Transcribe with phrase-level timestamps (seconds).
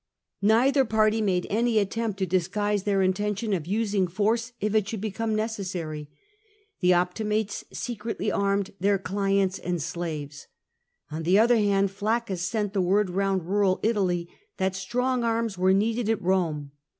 [0.41, 4.99] Neither party made any attempt to disguise their intention of using force if it should
[4.99, 6.09] become necessary.
[6.79, 10.47] The Optimates secretly armed their clients and slaves.
[11.11, 14.27] On the other hand, Flaccus sent the word round rural Italy
[14.57, 16.71] that strong arms were needed at Rome.